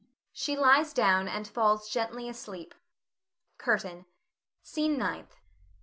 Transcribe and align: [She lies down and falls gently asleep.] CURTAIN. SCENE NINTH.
[She 0.33 0.57
lies 0.57 0.93
down 0.93 1.27
and 1.27 1.47
falls 1.47 1.87
gently 1.87 2.27
asleep.] 2.27 2.73
CURTAIN. 3.59 4.07
SCENE 4.63 4.97
NINTH. 4.97 5.35